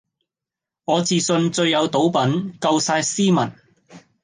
[0.85, 3.51] 我自信最有賭品,夠曬斯文